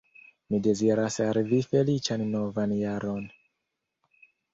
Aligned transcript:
Mi 0.53 0.59
deziras 0.67 1.17
al 1.25 1.39
vi 1.51 1.59
feliĉan 1.73 2.23
novan 2.37 2.73
jaron! 2.79 3.29